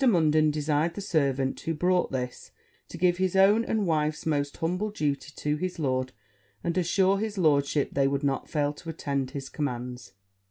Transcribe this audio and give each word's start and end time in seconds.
Munden 0.03 0.49
desired 0.49 0.95
the 0.95 0.99
servant 1.01 1.59
who 1.59 1.75
brought 1.75 2.11
this, 2.11 2.49
to 2.87 2.97
give 2.97 3.17
his 3.17 3.35
own 3.35 3.63
and 3.63 3.85
wife's 3.85 4.25
most 4.25 4.57
humble 4.57 4.89
duty 4.89 5.31
to 5.35 5.57
his 5.57 5.77
lord, 5.77 6.11
and 6.63 6.75
assure 6.75 7.19
his 7.19 7.37
lordship 7.37 7.91
they 7.93 8.07
would 8.07 8.23
not 8.23 8.49
fail 8.49 8.73
to 8.73 8.89
attend 8.89 9.29
his 9.29 9.47
commands. 9.47 10.13